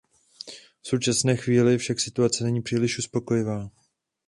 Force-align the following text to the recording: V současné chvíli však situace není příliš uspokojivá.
V 0.81 0.87
současné 0.87 1.35
chvíli 1.37 1.77
však 1.77 1.99
situace 1.99 2.43
není 2.43 2.61
příliš 2.61 2.97
uspokojivá. 2.99 3.69